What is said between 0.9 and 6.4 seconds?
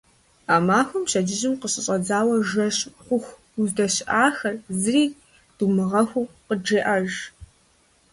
пщэдджыжьым къыщыщӏэдзауэ жэщ хъуху уздэщыӏахэр, зыри думыгъэхуу,